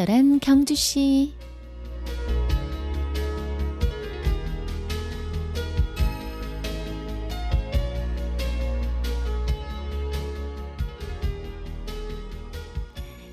친절한 0.00 0.40
경주씨. 0.40 1.34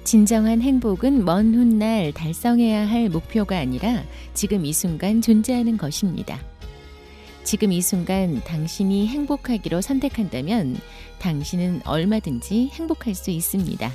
진정한 0.03 0.61
행복은 0.61 1.23
먼 1.23 1.53
훗날 1.53 2.11
달성해야 2.11 2.85
할 2.85 3.07
목표가 3.07 3.57
아니라 3.57 4.03
지금 4.33 4.65
이 4.65 4.73
순간 4.73 5.21
존재하는 5.21 5.77
것입니다. 5.77 6.37
지금 7.45 7.71
이 7.71 7.81
순간 7.81 8.43
당신이 8.43 9.07
행복하기로 9.07 9.79
선택한다면 9.79 10.75
당신은 11.19 11.83
얼마든지 11.85 12.71
행복할 12.73 13.15
수 13.15 13.31
있습니다. 13.31 13.89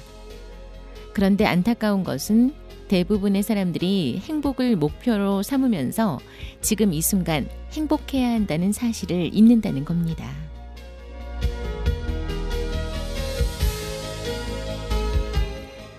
그런데 1.12 1.45
안타까운 1.45 2.04
것은 2.04 2.54
대부분의 2.92 3.42
사람들이 3.42 4.20
행복을 4.23 4.77
목표로 4.77 5.42
삼으면서 5.42 6.19
지금 6.60 6.92
이 6.92 7.01
순간 7.01 7.48
행복해야 7.73 8.32
한다는 8.32 8.70
사실을 8.70 9.30
잊는다는 9.32 9.87
겁니다. 9.87 10.30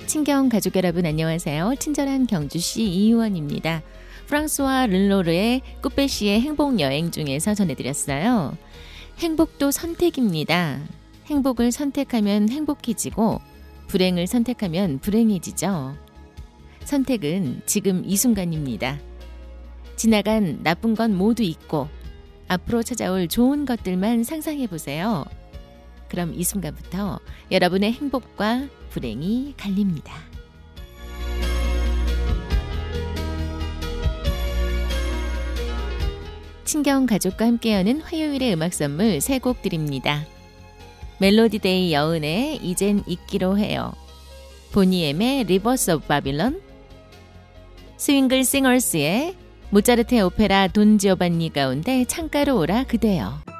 친경 0.06 0.50
가족 0.50 0.76
여러분 0.76 1.08
안녕하세요. 1.08 1.74
친절한 1.80 2.28
경주시 2.28 2.84
이의원입니다. 2.84 3.82
프랑스와 4.28 4.86
르로르의 4.86 5.64
꾸페시의 5.82 6.42
행복 6.42 6.80
여행 6.80 7.10
중에서 7.10 7.56
전해드렸어요. 7.56 8.56
행복도 9.18 9.72
선택입니다. 9.72 10.80
행복을 11.26 11.72
선택하면 11.72 12.50
행복해지고 12.50 13.42
불행을 13.88 14.28
선택하면 14.28 15.00
불행해지죠. 15.00 16.13
선택은 16.86 17.62
지금 17.66 18.04
이 18.06 18.16
순간입니다. 18.18 19.00
지나간 19.96 20.60
나쁜 20.64 20.96
건 20.96 21.16
모두 21.16 21.44
잊고 21.44 21.88
앞으로 22.48 22.84
찾아올 22.84 23.28
좋은 23.28 23.66
것들만 23.66 24.24
상상해 24.24 24.68
보세요. 24.68 25.26
그럼 26.10 26.34
이 26.36 26.44
순간부터 26.44 27.20
여러분의 27.52 27.94
행복과 27.94 28.68
불행이 28.90 29.56
갈립니다. 29.58 30.14
친경 36.66 37.06
가족과 37.06 37.46
함께하는 37.46 38.02
화요일의 38.02 38.54
음악 38.54 38.74
선물 38.74 39.22
세 39.22 39.40
곡 39.40 39.62
드립니다. 39.62 40.26
멜로디데이 41.20 41.94
여은의 41.94 42.58
이젠 42.64 43.04
잊기로 43.06 43.58
해요. 43.58 43.94
보니엠의 44.72 45.44
Rivers 45.46 45.92
of 45.92 46.08
Babylon 46.08 46.62
스윙글 48.04 48.44
싱어스의 48.44 49.34
모차르트의 49.70 50.24
오페라 50.24 50.68
돈 50.68 50.98
지오반니 50.98 51.54
가운데 51.54 52.04
창가로 52.04 52.58
오라 52.60 52.84
그대여 52.84 53.53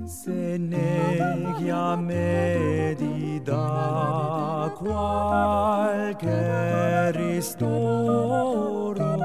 Se 0.06 0.56
neghi 0.58 1.70
a 1.70 1.96
da 3.48 4.70
qualche 4.76 6.30
ristoro 7.12 9.16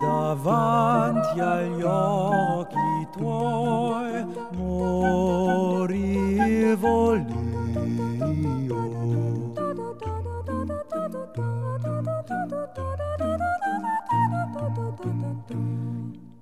davanti 0.00 1.38
agli 1.40 1.82
occhi 1.82 3.08
tuoi 3.16 4.26
morivo 4.56 5.94
io. 7.14 7.24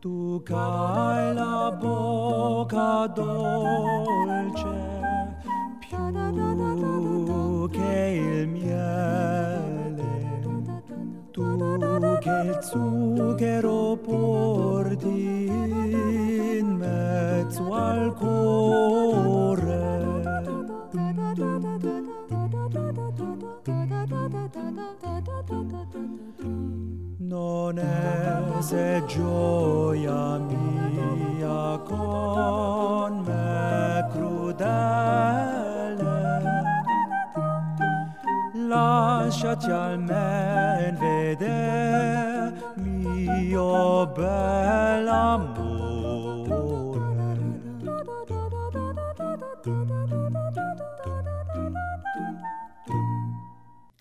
Tu 0.00 0.42
c'hai 0.44 1.34
la 1.34 1.76
bocca 1.78 3.06
dolce 3.14 5.03
il 12.44 12.58
zucchero 12.60 13.96
porti 13.96 15.46
in 15.46 16.76
mezzo 16.76 17.72
al 17.72 18.14
cuore. 18.14 19.92
Non 27.18 27.78
è 27.78 28.42
se 28.60 29.02
gioia 29.06 30.38
mia 30.38 31.78
con 31.78 33.22
me 33.24 34.08
crudele. 34.12 35.62
Lasciati 38.68 39.70
almen 39.70 40.96
vedere 40.98 42.23
mio 43.24 44.12
bell'amore 44.14 45.74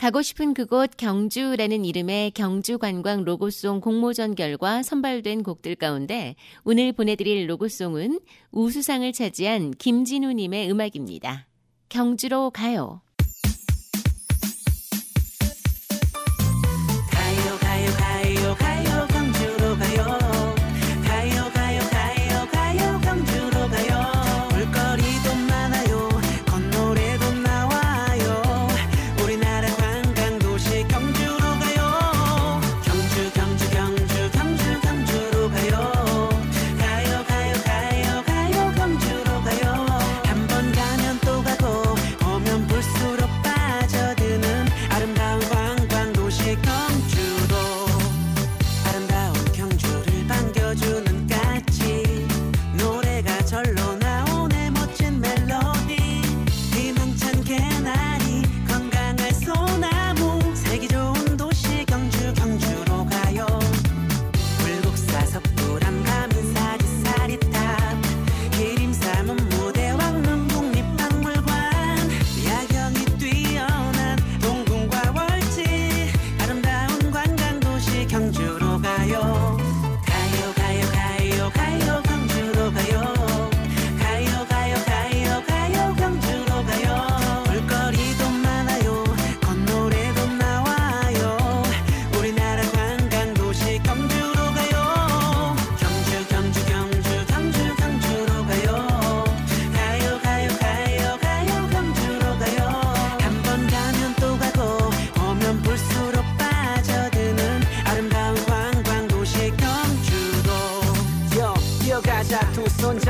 가고 0.04 0.22
싶은 0.22 0.54
그곳 0.54 0.98
경주라는 0.98 1.86
이름의 1.86 2.32
경주 2.32 2.78
관광 2.78 3.24
로고송 3.24 3.80
공모전 3.80 4.36
결과 4.36 4.84
선발된 4.84 5.44
곡들 5.44 5.76
가운데 5.76 6.36
오늘 6.66 6.92
보내드릴 6.92 7.50
로고송은 7.50 8.20
우수상을 8.52 9.10
차지한 9.14 9.72
김진우님의 9.72 10.70
음악입니다. 10.70 11.48
경주로. 11.88 12.50
가요 12.50 13.02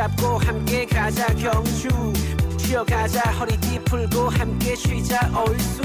잡고 0.04 0.38
함께 0.38 0.86
가자 0.86 1.28
경주 1.28 1.88
쉬어가자 2.58 3.22
허리띠 3.40 3.80
풀고 3.86 4.28
함께 4.32 4.76
쉬자 4.76 5.32
얼쑤. 5.34 5.82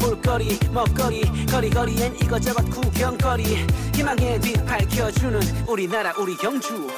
볼거리 0.00 0.58
먹거리 0.72 1.22
거리거리엔 1.46 2.16
이것저것 2.16 2.68
구경거리. 2.68 3.44
희망의 3.94 4.40
빛 4.40 4.66
밝혀주는 4.66 5.40
우리나라 5.68 6.12
우리 6.18 6.36
경주 6.36 6.88